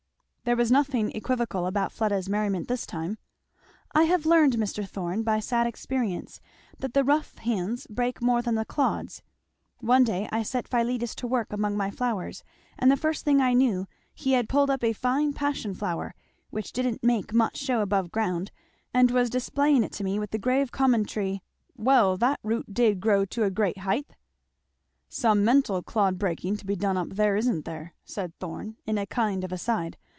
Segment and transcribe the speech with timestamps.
[0.43, 3.19] There was nothing equivocal about Fleda's merriment this time.
[3.93, 4.85] "I have learned, Mr.
[4.85, 6.41] Thorn, by sad experience,
[6.79, 9.21] that the rough hands break more than the clods.
[9.79, 12.43] One day I set Philetus to work among my flowers;
[12.77, 16.13] and the first thing I knew he had pulled up a fine passion flower
[16.49, 18.51] which didn't make much shew above ground
[18.93, 21.43] and was displaying it to me with the grave commentary,
[21.77, 22.17] 'Well!
[22.17, 24.15] that root did grow to a great haigth!'"
[25.07, 29.05] "Some mental clod breaking to be done up there, isn't there?" said Thorn in a
[29.05, 29.97] kind of aside.